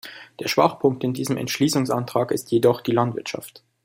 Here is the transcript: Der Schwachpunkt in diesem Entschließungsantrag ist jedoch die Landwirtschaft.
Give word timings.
Der 0.39 0.47
Schwachpunkt 0.47 1.03
in 1.03 1.13
diesem 1.13 1.37
Entschließungsantrag 1.37 2.31
ist 2.31 2.49
jedoch 2.51 2.81
die 2.81 2.89
Landwirtschaft. 2.91 3.63